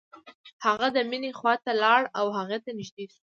هغه 0.65 0.87
د 0.95 0.97
مينې 1.09 1.31
خواته 1.39 1.71
لاړ 1.83 2.01
او 2.19 2.25
هغې 2.37 2.59
ته 2.63 2.69
نږدې 2.79 3.05
شو. 3.11 3.19